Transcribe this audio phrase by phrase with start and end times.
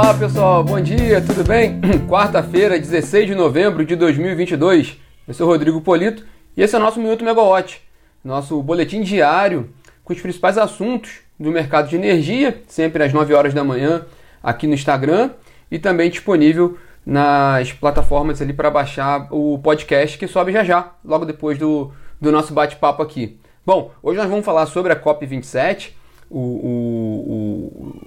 [0.00, 1.80] Olá pessoal, bom dia, tudo bem?
[2.08, 4.96] Quarta-feira, 16 de novembro de 2022.
[5.26, 6.24] Eu sou Rodrigo Polito
[6.56, 7.82] e esse é o nosso Minuto Megawatt,
[8.22, 9.70] nosso boletim diário
[10.04, 14.06] com os principais assuntos do mercado de energia, sempre às 9 horas da manhã
[14.40, 15.30] aqui no Instagram
[15.68, 21.24] e também disponível nas plataformas ali para baixar o podcast que sobe já já, logo
[21.24, 21.90] depois do,
[22.20, 23.40] do nosso bate-papo aqui.
[23.66, 25.90] Bom, hoje nós vamos falar sobre a COP27,
[26.30, 26.40] o,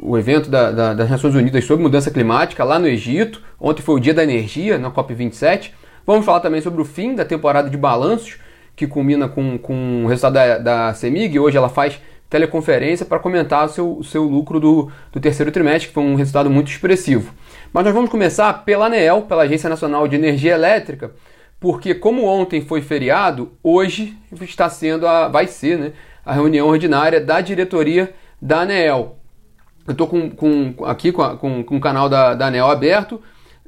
[0.03, 3.41] o, o, evento da, da, das Nações Unidas sobre mudança climática lá no Egito.
[3.59, 5.71] Ontem foi o dia da energia na COP27.
[6.05, 8.37] Vamos falar também sobre o fim da temporada de balanços,
[8.75, 11.39] que culmina com, com o resultado da, da CEMIG.
[11.39, 15.93] Hoje ela faz teleconferência para comentar o seu, seu lucro do, do terceiro trimestre, que
[15.93, 17.33] foi um resultado muito expressivo.
[17.73, 21.11] Mas nós vamos começar pela ANEEL, pela Agência Nacional de Energia Elétrica,
[21.59, 25.91] porque como ontem foi feriado, hoje está sendo a, vai ser, né,
[26.25, 29.17] a reunião ordinária da diretoria da ANEEL.
[29.87, 33.21] Eu estou com, com, aqui com, com, com o canal da, da ANEEL aberto,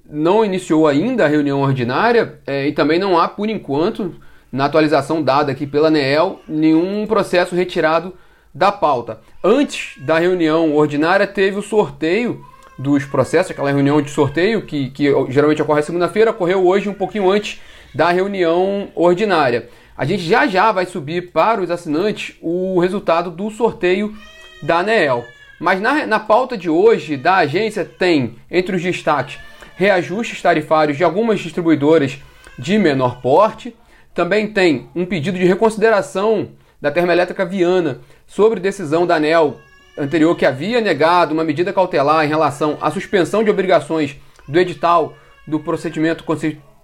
[0.10, 4.16] não iniciou ainda a reunião ordinária é, e também não há, por enquanto,
[4.52, 8.14] na atualização dada aqui pela ANEEL, nenhum processo retirado
[8.54, 9.20] da pauta.
[9.44, 12.46] Antes da reunião ordinária, teve o sorteio
[12.78, 17.30] dos processos, aquela reunião de sorteio que, que geralmente ocorre segunda-feira, ocorreu hoje um pouquinho
[17.30, 17.60] antes
[17.94, 19.70] da reunião ordinária.
[19.96, 24.16] A gente já já vai subir para os assinantes o resultado do sorteio
[24.64, 25.26] da ANEEL.
[25.60, 29.38] Mas na, na pauta de hoje da agência tem, entre os destaques,
[29.76, 32.18] reajustes tarifários de algumas distribuidoras
[32.58, 33.76] de menor porte.
[34.14, 36.50] Também tem um pedido de reconsideração
[36.82, 39.60] da Termoelétrica Viana sobre decisão da ANEL
[39.98, 45.16] anterior que havia negado uma medida cautelar em relação à suspensão de obrigações do edital
[45.48, 46.24] do procedimento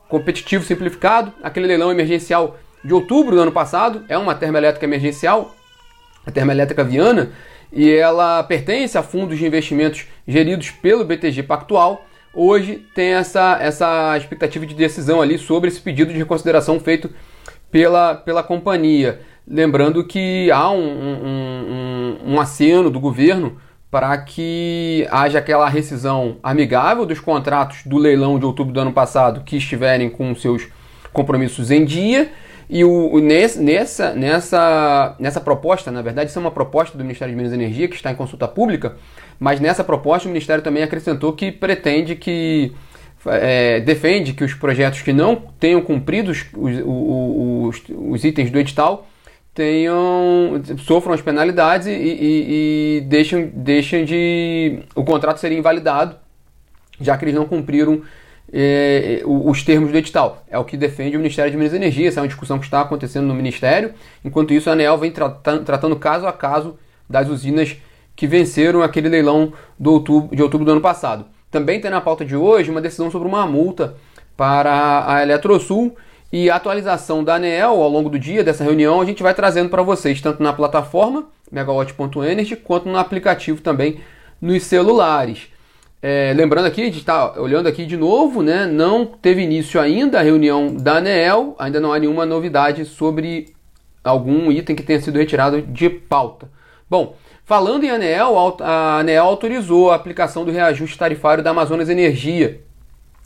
[0.07, 5.55] competitivo simplificado, aquele leilão emergencial de outubro do ano passado, é uma termoelétrica emergencial,
[6.25, 7.31] a termoelétrica Viana,
[7.71, 12.05] e ela pertence a fundos de investimentos geridos pelo BTG Pactual.
[12.33, 17.09] Hoje tem essa, essa expectativa de decisão ali sobre esse pedido de reconsideração feito
[17.71, 19.21] pela, pela companhia.
[19.47, 23.57] Lembrando que há um, um, um, um aceno do governo
[23.89, 29.41] para que haja aquela rescisão amigável dos contratos do leilão de outubro do ano passado
[29.43, 30.67] que estiverem com seus
[31.11, 32.31] compromissos em dia
[32.69, 37.33] e o, o nessa, nessa, nessa proposta, na verdade, isso é uma proposta do Ministério
[37.33, 38.95] de Minas e Energia que está em consulta pública,
[39.39, 42.71] mas nessa proposta o Ministério também acrescentou que pretende que
[43.25, 48.59] é, defende que os projetos que não tenham cumprido os, os, os, os itens do
[48.59, 49.07] edital
[49.53, 56.15] tenham sofram as penalidades e, e, e deixam, deixam de o contrato ser invalidado
[57.01, 58.03] já que eles não cumpriram
[58.51, 60.43] é, os termos do edital.
[60.49, 62.07] É o que defende o Ministério de Minas e Energia.
[62.07, 63.93] Essa é uma discussão que está acontecendo no Ministério.
[64.23, 66.77] Enquanto isso, a ANEL vem tratando, tratando caso a caso
[67.09, 67.75] das usinas
[68.15, 71.25] que venceram aquele leilão outubro, de outubro do ano passado.
[71.49, 73.95] Também tem na pauta de hoje uma decisão sobre uma multa
[74.35, 75.95] para a Eletrosul
[76.31, 79.69] e a atualização da ANEEL ao longo do dia dessa reunião a gente vai trazendo
[79.69, 83.99] para vocês, tanto na plataforma megawatt.energy quanto no aplicativo também
[84.39, 85.47] nos celulares.
[86.01, 88.65] É, lembrando aqui, a gente está olhando aqui de novo, né?
[88.65, 93.53] Não teve início ainda a reunião da ANEEL, ainda não há nenhuma novidade sobre
[94.01, 96.49] algum item que tenha sido retirado de pauta.
[96.89, 102.61] Bom, falando em ANEEL, a ANEEL autorizou a aplicação do reajuste tarifário da Amazonas Energia.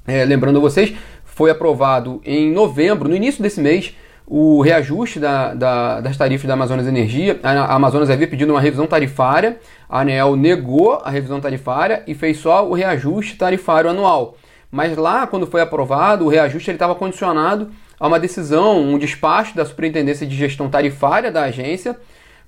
[0.08, 3.96] É, lembrando a vocês, foi aprovado em novembro, no início desse mês,
[4.26, 7.40] o reajuste da, da, das tarifas da Amazonas Energia.
[7.44, 12.38] A Amazonas havia pedido uma revisão tarifária, a ANEL negou a revisão tarifária e fez
[12.38, 14.38] só o reajuste tarifário anual.
[14.72, 17.70] Mas lá, quando foi aprovado, o reajuste estava condicionado
[18.00, 21.96] a uma decisão, um despacho da Superintendência de Gestão Tarifária da agência,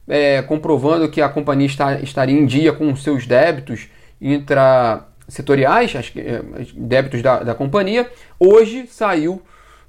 [0.07, 3.87] é, comprovando que a companhia está, estaria em dia com seus débitos
[4.19, 6.41] intrasetoriais, é,
[6.75, 8.09] débitos da, da companhia.
[8.39, 9.41] Hoje saiu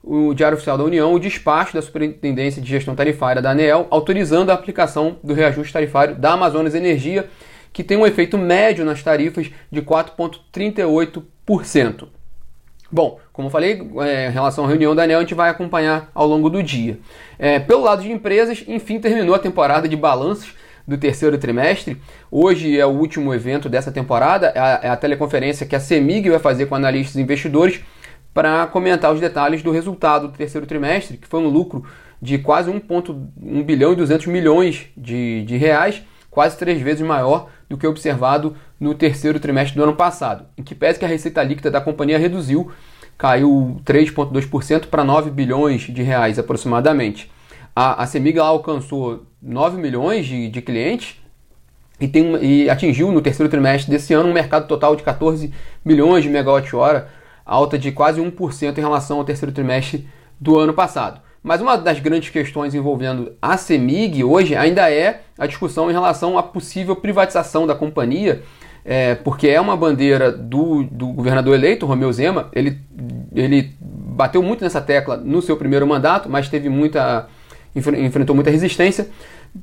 [0.07, 4.51] o Diário Oficial da União o despacho da Superintendência de Gestão Tarifária da ANEEL, autorizando
[4.51, 7.29] a aplicação do reajuste tarifário da Amazonas Energia,
[7.73, 12.07] que tem um efeito médio nas tarifas de 4,38%.
[12.91, 16.27] Bom, como falei, é, em relação à reunião da ANEL, a gente vai acompanhar ao
[16.27, 17.01] longo do dia.
[17.37, 20.55] É, pelo lado de empresas, enfim, terminou a temporada de balanços
[20.87, 22.01] do terceiro trimestre.
[22.31, 26.31] Hoje é o último evento dessa temporada, é a, é a teleconferência que a CEMIG
[26.31, 27.81] vai fazer com analistas e investidores
[28.37, 31.87] para comentar os detalhes do resultado do terceiro trimestre, que foi um lucro
[32.21, 37.79] de quase 1,1 bilhão e 200 milhões de, de reais, quase três vezes maior do
[37.79, 41.71] que observado no terceiro trimestre do ano passado, em que pese que a receita líquida
[41.71, 42.71] da companhia reduziu,
[43.17, 47.33] caiu 3,2% para 9 bilhões de reais aproximadamente.
[47.75, 51.17] A, a Semig alcançou 9 milhões de, de clientes,
[51.99, 55.51] e, tem, e atingiu no terceiro trimestre desse ano um mercado total de 14
[55.83, 57.09] milhões de megawatt-hora,
[57.47, 60.09] alta de quase 1% em relação ao terceiro trimestre
[60.41, 61.21] do ano passado.
[61.43, 66.37] Mas uma das grandes questões envolvendo a CEMIG hoje ainda é a discussão em relação
[66.37, 68.43] à possível privatização da companhia,
[68.85, 72.49] é, porque é uma bandeira do, do governador eleito, Romeu Zema.
[72.53, 72.79] Ele,
[73.33, 77.29] ele bateu muito nessa tecla no seu primeiro mandato, mas teve muita
[77.77, 79.09] enfrentou muita resistência,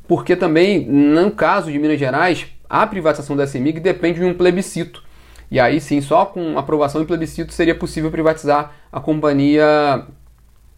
[0.07, 5.03] porque também, no caso de Minas Gerais, a privatização da CEMIG depende de um plebiscito.
[5.53, 10.03] E aí sim, só com aprovação e plebiscito seria possível privatizar a companhia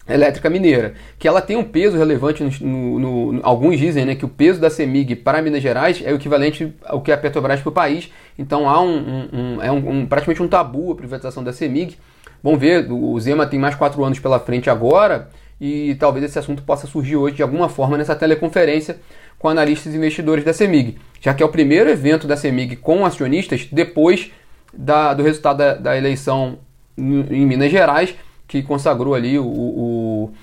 [0.06, 4.26] elétrica mineira, que ela tem um peso relevante, no, no, no, alguns dizem né, que
[4.26, 7.70] o peso da CEMIG para Minas Gerais é o equivalente ao que a Petrobras para
[7.70, 11.54] o país, então há um, um, um é um, praticamente um tabu a privatização da
[11.54, 11.96] CEMIG.
[12.44, 15.30] Vamos ver, o Zema tem mais quatro anos pela frente agora,
[15.60, 18.98] e talvez esse assunto possa surgir hoje de alguma forma nessa teleconferência
[19.40, 23.06] com analistas e investidores da CEMIG, já que é o primeiro evento da CEMIG com
[23.06, 24.32] acionistas depois
[24.78, 26.60] da, do resultado da, da eleição
[26.98, 28.16] em Minas Gerais,
[28.48, 30.34] que consagrou ali o, o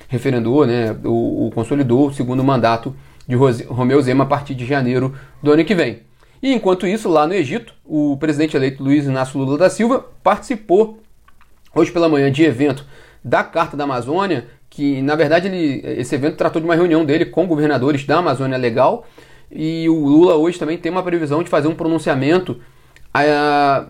[0.67, 2.95] né, o, o, consolidou o segundo mandato
[3.27, 3.37] de
[3.67, 6.01] Romeu Zema a partir de janeiro do ano que vem.
[6.43, 10.99] E enquanto isso, lá no Egito, o presidente eleito Luiz Inácio Lula da Silva participou
[11.75, 12.85] hoje pela manhã de evento
[13.25, 17.27] da Carta da Amazônia, que na verdade ele, esse evento tratou de uma reunião dele
[17.27, 19.07] com governadores da Amazônia Legal,
[19.51, 22.61] e o Lula hoje também tem uma previsão de fazer um pronunciamento
[23.15, 23.87] a,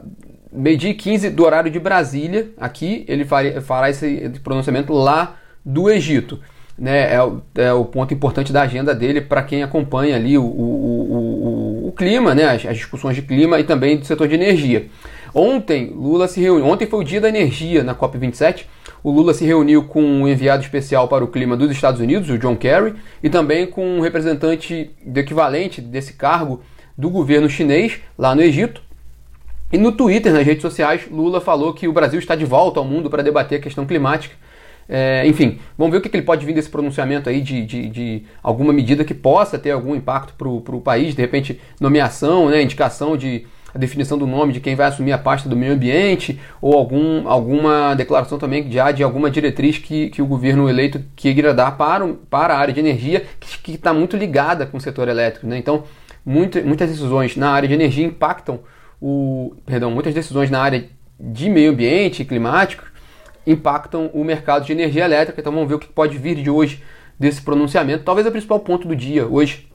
[0.52, 6.38] meio-dia e 15 do horário de Brasília, aqui, ele fará esse pronunciamento lá do Egito.
[6.78, 10.42] Né, é, o, é o ponto importante da agenda dele para quem acompanha ali o,
[10.42, 14.34] o, o, o clima, né, as, as, discussões de clima e também do setor de
[14.34, 14.86] energia.
[15.34, 18.64] Ontem, Lula se reuniu, ontem foi o dia da energia na COP27.
[19.02, 22.38] O Lula se reuniu com um enviado especial para o clima dos Estados Unidos, o
[22.38, 26.62] John Kerry, e também com um representante do equivalente desse cargo
[26.96, 28.82] do governo chinês lá no Egito,
[29.72, 32.84] e no Twitter, nas redes sociais, Lula falou que o Brasil está de volta ao
[32.84, 34.34] mundo para debater a questão climática.
[34.88, 37.88] É, enfim, vamos ver o que, que, ele pode vir desse pronunciamento aí de, de,
[37.88, 42.60] de alguma medida que possa ter algum impacto para o país, de repente nomeação, né,
[42.60, 46.38] indicação de a definição do nome de quem vai assumir a pasta do meio ambiente,
[46.60, 51.54] ou algum, alguma declaração também já de alguma diretriz que, que o governo eleito queira
[51.54, 55.46] dar para, para a área de energia, que está muito ligada com o setor elétrico.
[55.46, 55.56] Né?
[55.56, 55.84] Então,
[56.24, 58.60] muito, muitas decisões na área de energia impactam
[59.02, 60.88] o, perdão, muitas decisões na área
[61.18, 62.84] de meio ambiente e climático
[63.44, 65.40] impactam o mercado de energia elétrica.
[65.40, 66.80] Então vamos ver o que pode vir de hoje
[67.18, 68.04] desse pronunciamento.
[68.04, 69.68] Talvez o principal ponto do dia hoje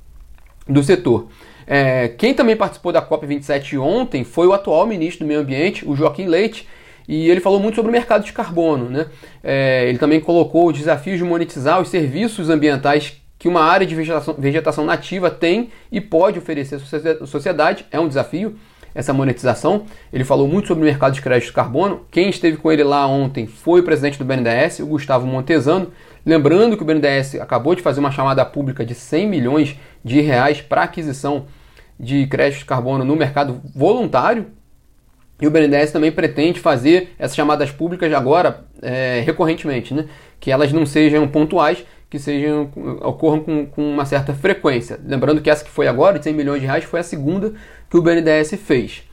[0.66, 1.28] do setor.
[1.66, 5.94] É, quem também participou da COP27 ontem foi o atual ministro do Meio Ambiente, o
[5.94, 6.66] Joaquim Leite,
[7.06, 8.90] e ele falou muito sobre o mercado de carbono.
[8.90, 9.08] Né?
[9.44, 13.94] É, ele também colocou o desafio de monetizar os serviços ambientais que uma área de
[13.94, 16.76] vegetação, vegetação nativa tem e pode oferecer
[17.22, 17.86] à sociedade.
[17.92, 18.58] É um desafio
[18.94, 19.86] essa monetização.
[20.12, 22.06] Ele falou muito sobre o mercado de crédito de carbono.
[22.12, 25.92] Quem esteve com ele lá ontem foi o presidente do BNDES, o Gustavo Montesano.
[26.26, 30.62] Lembrando que o BNDES acabou de fazer uma chamada pública de 100 milhões de reais
[30.62, 31.46] para aquisição
[32.00, 34.48] de crédito de carbono no mercado voluntário.
[35.40, 40.06] E o BNDES também pretende fazer essas chamadas públicas agora é, recorrentemente, né?
[40.40, 42.70] que elas não sejam pontuais, que sejam
[43.02, 45.00] ocorram com, com, uma certa frequência.
[45.06, 47.54] Lembrando que essa que foi agora, de 100 milhões de reais, foi a segunda
[47.90, 49.04] que o BNDES fez.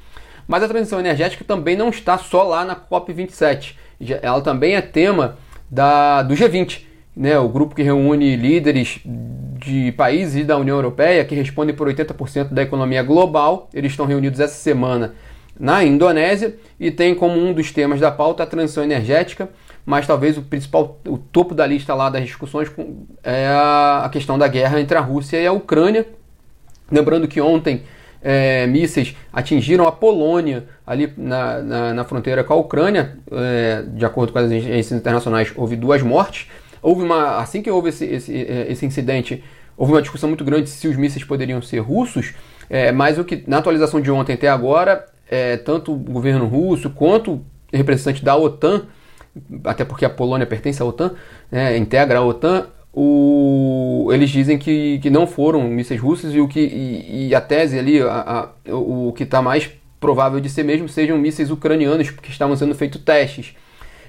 [0.46, 3.74] Mas a transição energética também não está só lá na COP27.
[4.22, 5.38] Ela também é tema
[5.70, 6.82] da, do G20,
[7.16, 12.48] né, o grupo que reúne líderes de países da União Europeia que respondem por 80%
[12.52, 13.68] da economia global.
[13.72, 15.14] Eles estão reunidos essa semana
[15.58, 19.48] na Indonésia e tem como um dos temas da pauta a transição energética,
[19.84, 22.70] mas talvez o principal, o topo da lista lá das discussões
[23.22, 26.06] é a questão da guerra entre a Rússia e a Ucrânia.
[26.90, 27.82] Lembrando que ontem
[28.22, 33.18] é, mísseis atingiram a Polônia, ali na, na, na fronteira com a Ucrânia.
[33.30, 36.48] É, de acordo com as agências internacionais, houve duas mortes.
[36.80, 39.44] Houve uma, assim que houve esse, esse, é, esse incidente,
[39.76, 42.34] houve uma discussão muito grande se os mísseis poderiam ser russos.
[42.70, 46.88] É, mas o que na atualização de ontem até agora, é, tanto o governo russo
[46.88, 48.86] quanto representante da OTAN,
[49.64, 51.14] até porque a Polônia pertence à OTAN,
[51.50, 56.46] né, integra a OTAN, o, eles dizem que, que não foram mísseis russos e, o
[56.46, 60.48] que, e, e a tese ali, a, a, o, o que está mais provável de
[60.48, 63.56] ser mesmo, sejam mísseis ucranianos que estavam sendo feitos testes.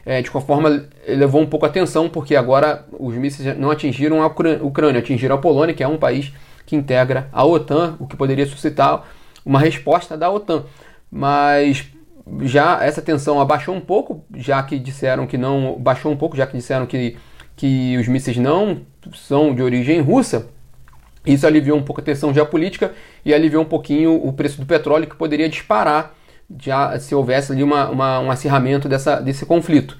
[0.06, 4.22] É, de qualquer forma, levou um pouco a atenção, porque agora os mísseis não atingiram
[4.22, 6.32] a Ucrânia, atingiram a Polônia, que é um país
[6.64, 9.04] que integra a OTAN, o que poderia suscitar
[9.44, 10.66] uma resposta da OTAN.
[11.10, 11.88] Mas
[12.42, 15.78] já essa tensão abaixou um pouco, já que disseram que não.
[15.80, 17.18] Baixou um pouco, já que disseram que
[17.56, 18.82] que os mísseis não
[19.14, 20.48] são de origem russa,
[21.26, 25.08] Isso aliviou um pouco a tensão geopolítica e aliviou um pouquinho o preço do petróleo,
[25.08, 26.14] que poderia disparar
[26.60, 29.98] já, se houvesse ali uma, uma, um acirramento dessa, desse conflito.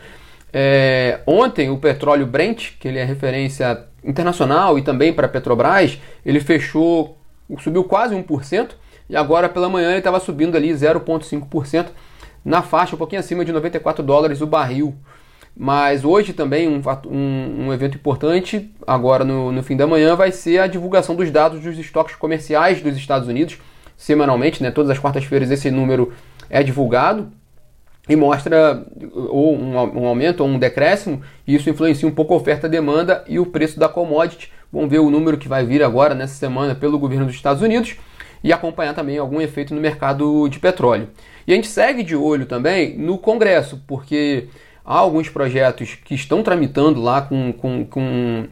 [0.54, 6.40] É, ontem, o petróleo Brent, que ele é referência internacional e também para Petrobras, ele
[6.40, 7.18] fechou,
[7.60, 8.70] subiu quase 1%,
[9.10, 11.88] e agora pela manhã ele estava subindo ali 0,5%
[12.46, 14.96] na faixa, um pouquinho acima de 94 dólares o barril.
[15.58, 20.32] Mas hoje também um, um, um evento importante, agora no, no, fim da manhã, vai
[20.32, 23.58] ser a divulgação dos dados dos estoques comerciais dos Estados Unidos,
[23.98, 24.70] semanalmente, né?
[24.70, 26.14] Todas as quartas-feiras esse número
[26.50, 27.32] é divulgado
[28.08, 28.86] e mostra
[29.30, 32.70] ou um, um, aumento ou um decréscimo, e isso influencia um pouco a oferta, a
[32.70, 34.52] demanda e o preço da commodity.
[34.72, 37.96] Vamos ver o número que vai vir agora nessa semana pelo governo dos Estados Unidos
[38.46, 41.10] e acompanhar também algum efeito no mercado de petróleo.
[41.48, 44.50] E a gente segue de olho também no Congresso, porque
[44.86, 48.46] há alguns projetos que estão tramitando lá com, com, com,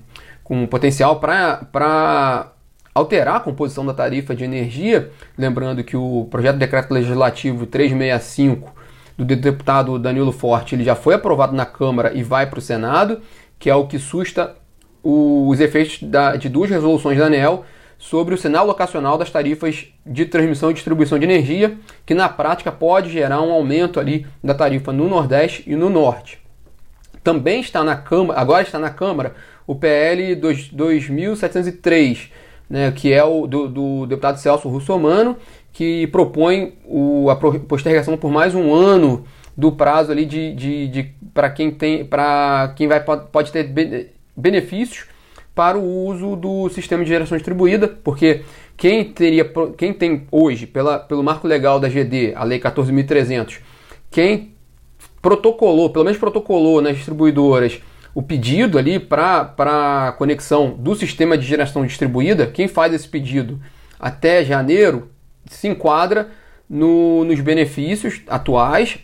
[0.43, 2.51] com potencial para
[2.91, 5.12] alterar a composição da tarifa de energia.
[5.38, 8.73] Lembrando que o projeto de decreto legislativo 365
[9.15, 13.21] do deputado Danilo Forte ele já foi aprovado na Câmara e vai para o Senado,
[13.59, 14.55] que é o que susta
[15.03, 17.63] os efeitos da, de duas resoluções da ANEL
[18.03, 22.69] sobre o sinal locacional das tarifas de transmissão e distribuição de energia, que na prática
[22.69, 26.38] pode gerar um aumento ali da tarifa no Nordeste e no Norte.
[27.24, 32.29] Também está na Câmara, agora está na Câmara, o PL 2703,
[32.69, 35.38] né, que é o do, do deputado Celso Russomano,
[35.72, 39.24] que propõe o, a postergação por mais um ano
[39.55, 43.72] do prazo ali de, de, de para quem tem para quem vai pode ter
[44.36, 45.05] benefícios
[45.55, 48.43] para o uso do sistema de geração distribuída, porque
[48.75, 53.60] quem teria quem tem hoje pela, pelo marco legal da GD, a lei 14.300,
[54.10, 54.53] quem
[55.22, 57.79] protocolou, pelo menos protocolou nas distribuidoras
[58.15, 63.60] o pedido ali para conexão do sistema de geração distribuída, quem faz esse pedido
[64.00, 65.10] até janeiro
[65.50, 66.29] se enquadra
[66.69, 69.00] no, nos benefícios atuais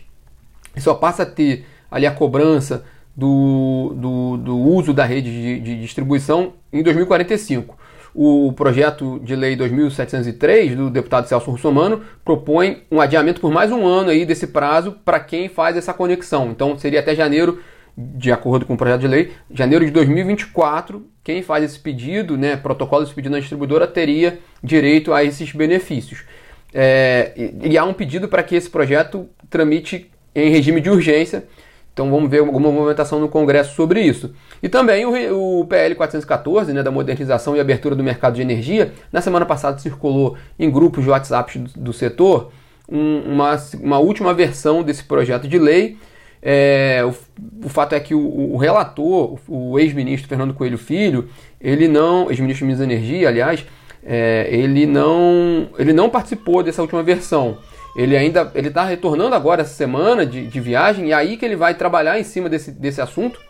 [0.76, 2.84] e só passa a ter ali a cobrança
[3.16, 7.76] do, do, do uso da rede de, de, distribuição em 2045.
[8.14, 13.86] O projeto de lei 2703 do deputado Celso Russomano propõe um adiamento por mais um
[13.86, 16.50] ano aí desse prazo para quem faz essa conexão.
[16.50, 17.60] Então seria até janeiro,
[17.96, 22.56] de acordo com o projeto de lei, janeiro de 2024, quem faz esse pedido, né,
[22.56, 26.24] protocolo esse pedido na distribuidora, teria direito a esses benefícios.
[26.74, 31.44] É, e, e há um pedido para que esse projeto tramite em regime de urgência
[31.92, 34.32] então vamos ver alguma movimentação no Congresso sobre isso.
[34.62, 38.92] E também o, o PL 414, né, da modernização e abertura do mercado de energia,
[39.12, 42.52] na semana passada circulou em grupos de WhatsApp do, do setor
[42.90, 45.96] um, uma, uma última versão desse projeto de lei.
[46.42, 47.14] É, o,
[47.66, 51.28] o, fato é que o, o relator, o, ex-ministro Fernando Coelho Filho,
[51.60, 53.64] ele não, ex-ministro de Minas Energia, aliás,
[54.02, 57.58] é, ele, não, ele não participou dessa última versão.
[57.96, 61.44] Ele ainda ele está retornando agora essa semana de, de viagem e é aí que
[61.44, 63.40] ele vai trabalhar em cima desse, desse assunto.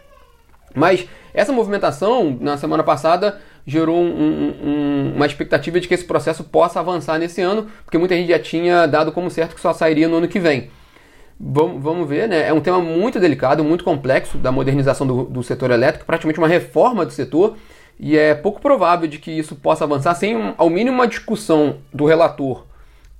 [0.74, 6.44] Mas essa movimentação na semana passada gerou um, um, uma expectativa de que esse processo
[6.44, 10.08] possa avançar nesse ano, porque muita gente já tinha dado como certo que só sairia
[10.08, 10.70] no ano que vem.
[11.38, 12.48] Vamos, vamos ver, né?
[12.48, 16.48] É um tema muito delicado, muito complexo da modernização do, do setor elétrico, praticamente uma
[16.48, 17.56] reforma do setor,
[17.98, 22.04] e é pouco provável de que isso possa avançar sem, ao mínimo, uma discussão do
[22.04, 22.69] relator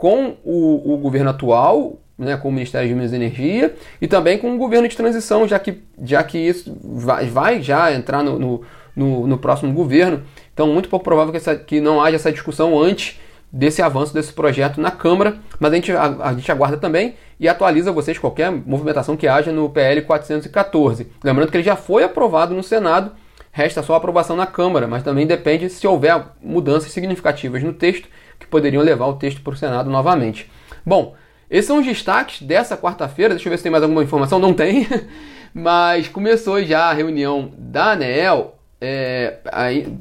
[0.01, 4.39] com o, o governo atual, né, com o Ministério de Minas e Energia, e também
[4.39, 8.39] com o governo de transição, já que, já que isso vai, vai já entrar no,
[8.39, 8.63] no,
[8.97, 10.23] no, no próximo governo.
[10.55, 13.21] Então, muito pouco provável que, essa, que não haja essa discussão antes
[13.53, 17.47] desse avanço desse projeto na Câmara, mas a gente, a, a, gente aguarda também e
[17.47, 21.09] atualiza vocês qualquer movimentação que haja no PL 414.
[21.23, 23.13] Lembrando que ele já foi aprovado no Senado,
[23.53, 28.09] resta só a aprovação na Câmara, mas também depende se houver mudanças significativas no texto
[28.41, 30.51] que poderiam levar o texto para o Senado novamente.
[30.85, 31.15] Bom,
[31.51, 33.35] esses são os destaques dessa quarta-feira.
[33.35, 34.39] Deixa eu ver se tem mais alguma informação.
[34.39, 34.89] Não tem,
[35.55, 38.57] mas começou já a reunião da ANEEL.
[38.81, 39.93] É, aí,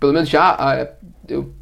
[0.00, 0.88] pelo menos já.
[1.28, 1.54] Eu,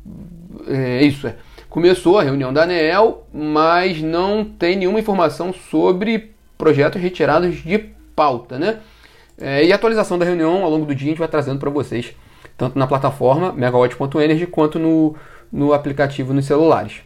[0.66, 1.36] é isso, é.
[1.68, 7.78] Começou a reunião da ANEEL, mas não tem nenhuma informação sobre projetos retirados de
[8.14, 8.78] pauta, né?
[9.40, 11.70] É, e a atualização da reunião ao longo do dia a gente vai trazendo para
[11.70, 12.14] vocês,
[12.56, 15.16] tanto na plataforma megawatt.energy quanto no,
[15.52, 17.02] no aplicativo nos celulares.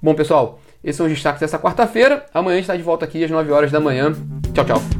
[0.00, 2.24] Bom, pessoal, esses são os destaques dessa quarta-feira.
[2.32, 4.12] Amanhã a gente está de volta aqui às 9 horas da manhã.
[4.54, 4.99] Tchau, tchau.